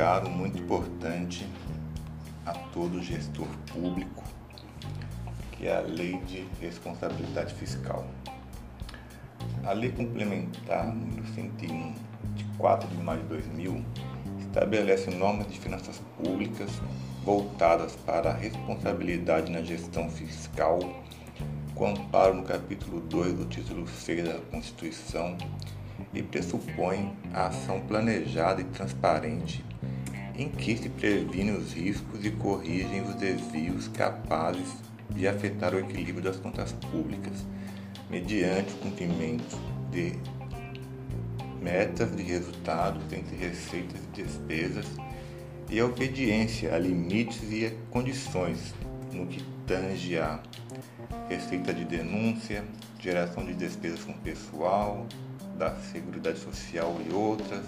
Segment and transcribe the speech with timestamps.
[0.00, 1.46] caro, muito importante
[2.46, 4.24] a todo gestor público,
[5.52, 8.06] que é a Lei de Responsabilidade Fiscal.
[9.62, 11.94] A Lei Complementar número 101,
[12.34, 13.84] de 4 de maio de 2000,
[14.38, 16.70] estabelece normas de finanças públicas
[17.22, 20.78] voltadas para a responsabilidade na gestão fiscal,
[21.74, 25.36] com amparo no capítulo 2 do título 6 da Constituição
[26.14, 29.62] e pressupõe a ação planejada e transparente
[30.40, 34.74] em que se previne os riscos e corrigem os desvios capazes
[35.10, 37.44] de afetar o equilíbrio das contas públicas,
[38.08, 39.58] mediante o cumprimento
[39.90, 40.14] de
[41.60, 44.86] metas de resultados entre receitas e despesas
[45.68, 48.74] e a obediência a limites e condições
[49.12, 50.40] no que tange a
[51.28, 52.64] receita de denúncia,
[52.98, 55.06] geração de despesas com pessoal,
[55.58, 57.62] da Seguridade Social e outras,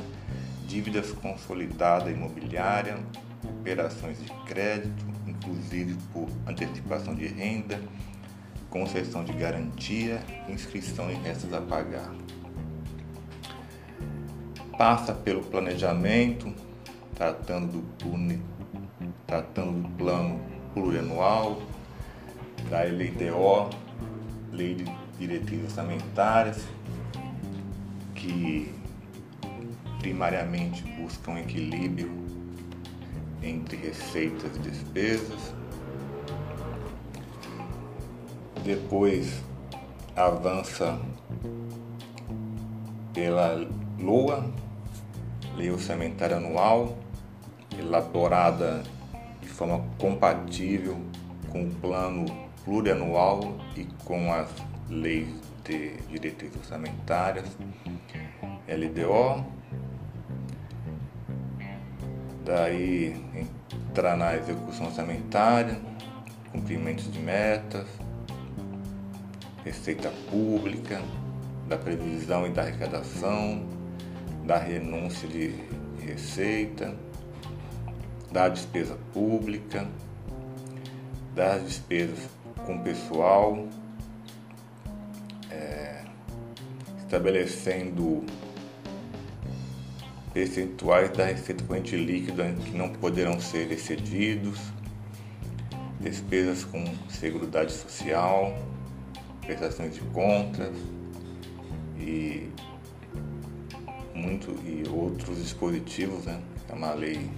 [0.72, 2.96] dívidas consolidada imobiliária,
[3.60, 7.78] operações de crédito, inclusive por antecipação de renda,
[8.70, 12.10] concessão de garantia, inscrição em restos a pagar.
[14.78, 16.50] Passa pelo planejamento,
[17.14, 18.42] tratando do,
[19.26, 20.40] tratando do plano
[20.72, 21.60] plurianual,
[22.70, 23.68] da LDO,
[24.50, 24.84] Lei de
[25.18, 26.64] Diretrizes Orçamentárias,
[28.14, 28.81] que
[30.02, 32.10] primariamente buscam equilíbrio
[33.40, 35.54] entre receitas e despesas.
[38.64, 39.42] Depois
[40.16, 41.00] avança
[43.14, 43.64] pela
[43.98, 44.50] LOA,
[45.56, 46.98] Lei Orçamentária Anual,
[47.78, 48.82] elaborada
[49.40, 51.00] de forma compatível
[51.50, 52.26] com o plano
[52.64, 54.48] plurianual e com as
[54.88, 55.28] leis
[55.64, 57.56] de diretrizes orçamentárias,
[58.68, 59.62] LDO.
[62.44, 63.14] Daí
[63.88, 65.78] entrar na execução orçamentária,
[66.50, 67.86] cumprimentos de metas,
[69.64, 71.00] receita pública,
[71.68, 73.64] da previsão e da arrecadação,
[74.44, 75.54] da renúncia de
[76.00, 76.94] receita,
[78.30, 79.86] da despesa pública,
[81.34, 82.28] das despesas
[82.66, 83.66] com pessoal,
[85.50, 86.04] é,
[86.98, 88.24] estabelecendo
[90.32, 94.58] percentuais da receita corrente líquida que não poderão ser excedidos,
[96.00, 98.56] despesas com seguridade social,
[99.40, 100.74] prestações de contas
[101.98, 102.48] e
[104.14, 106.40] muito e outros dispositivos, né?
[106.68, 107.30] É uma lei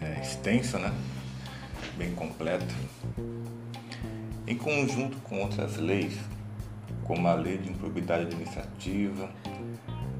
[0.00, 0.92] é, extensa, né?
[1.96, 2.66] Bem completa.
[4.46, 6.18] Em conjunto com outras leis,
[7.04, 9.30] como a Lei de Improbidade Administrativa,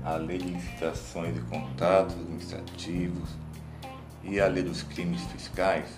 [0.05, 3.31] a Lei de Licitações e Contratos Administrativos
[4.23, 5.89] e a Lei dos Crimes Fiscais,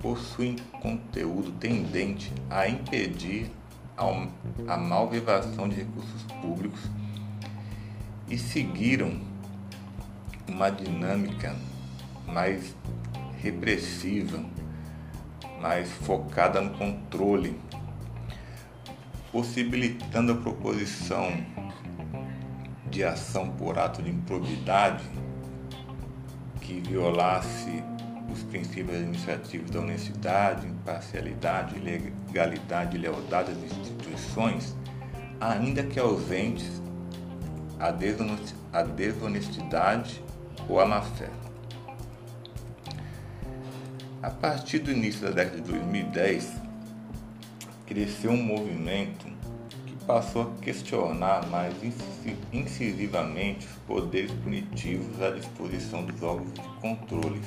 [0.00, 3.50] possuem conteúdo tendente a impedir
[4.66, 6.80] a malversação de recursos públicos
[8.28, 9.20] e seguiram
[10.48, 11.54] uma dinâmica
[12.26, 12.74] mais
[13.40, 14.42] repressiva,
[15.60, 17.58] mais focada no controle,
[19.30, 21.30] possibilitando a proposição
[22.92, 25.02] de ação por ato de improbidade
[26.60, 27.82] que violasse
[28.30, 34.76] os princípios administrativos da honestidade, imparcialidade, legalidade e lealdade das instituições,
[35.40, 36.82] ainda que ausentes
[37.80, 37.90] a
[38.82, 40.22] desonestidade
[40.68, 41.30] ou a má-fé.
[44.22, 46.52] A partir do início da década de 2010,
[47.86, 49.26] cresceu um movimento
[50.02, 51.74] passou a questionar mais
[52.52, 57.40] incisivamente os poderes punitivos à disposição dos órgãos de controle,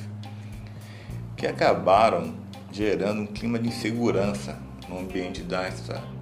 [1.38, 2.34] que acabaram
[2.72, 4.58] gerando um clima de insegurança
[4.90, 5.70] no ambiente da,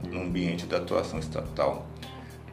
[0.09, 1.88] no ambiente da atuação estatal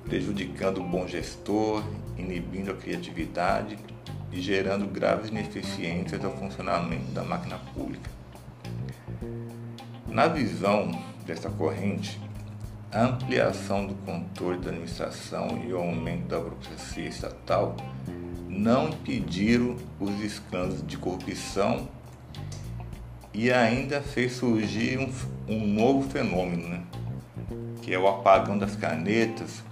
[0.05, 1.85] prejudicando o bom gestor,
[2.17, 3.79] inibindo a criatividade
[4.33, 8.11] e gerando graves ineficiências ao funcionamento da máquina pública.
[10.09, 10.91] Na visão
[11.25, 12.21] dessa corrente,
[12.93, 17.77] a ampliação do controle da administração e o aumento da burocracia estatal
[18.49, 21.89] não impediram os escândalos de corrupção
[23.33, 25.13] e ainda fez surgir um,
[25.49, 26.83] um novo fenômeno, né?
[27.81, 29.63] que é o apagão das canetas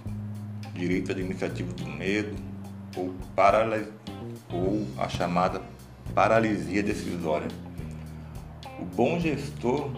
[0.73, 2.35] direito administrativo do medo
[2.95, 3.13] ou,
[4.53, 5.61] ou a chamada
[6.15, 7.49] paralisia decisória.
[8.79, 9.91] O bom gestor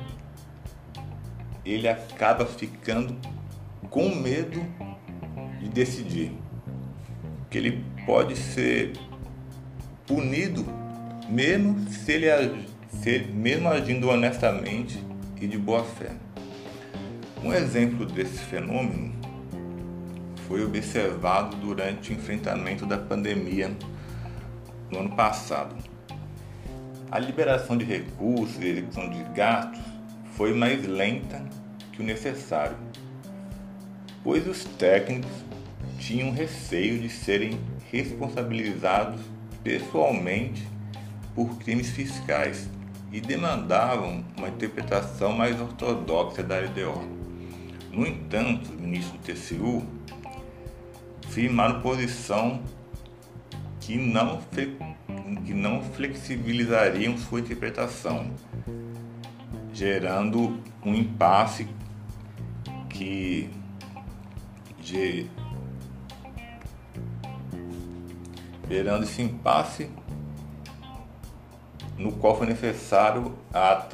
[1.66, 3.16] ele acaba ficando
[3.90, 4.62] com medo
[5.60, 6.32] de decidir,
[7.50, 8.94] que ele pode ser
[10.08, 10.66] punido
[11.30, 15.02] mesmo se ele se, mesmo agindo honestamente
[15.40, 16.12] e de boa fé.
[17.44, 19.14] Um exemplo desse fenômeno
[20.48, 23.72] foi observado durante o enfrentamento da pandemia
[24.92, 25.76] no ano passado.
[27.10, 29.91] A liberação de recursos e execução de gastos
[30.42, 31.40] foi mais lenta
[31.92, 32.76] que o necessário,
[34.24, 35.30] pois os técnicos
[36.00, 37.60] tinham receio de serem
[37.92, 39.22] responsabilizados
[39.64, 40.68] pessoalmente
[41.36, 42.68] por crimes fiscais
[43.12, 47.04] e demandavam uma interpretação mais ortodoxa da LDO.
[47.92, 49.86] No entanto, o ministro do TCU
[51.30, 52.64] firmaram posição
[53.80, 54.42] que não,
[55.46, 58.32] que não flexibilizariam sua interpretação,
[59.82, 61.68] gerando um impasse
[62.88, 63.50] que
[68.70, 69.90] gerando esse impasse
[71.98, 73.88] no qual foi necessário a,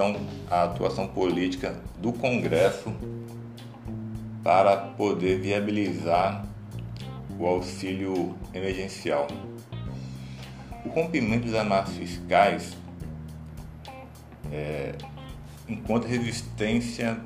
[0.51, 2.93] a atuação política do Congresso
[4.43, 6.45] para poder viabilizar
[7.39, 9.25] o auxílio emergencial.
[10.83, 12.75] O rompimento das amarras fiscais
[14.51, 14.93] é,
[15.67, 17.19] encontra resistência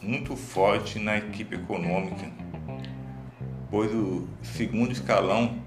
[0.00, 2.30] muito forte na equipe econômica,
[3.70, 5.58] pois o segundo escalão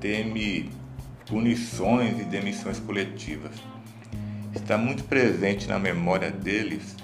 [0.00, 0.70] teme
[1.26, 3.56] punições e demissões coletivas.
[4.54, 6.96] Está muito presente na memória deles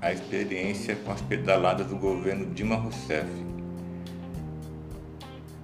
[0.00, 3.46] a experiência com as pedaladas do governo Dilma Rousseff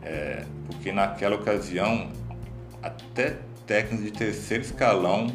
[0.02, 2.10] é, porque naquela ocasião
[2.82, 5.28] até técnicos de terceiro escalão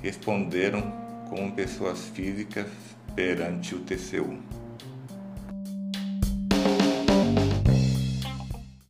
[0.00, 1.01] responderam
[1.32, 2.66] como pessoas físicas
[3.16, 4.36] perante o TCU.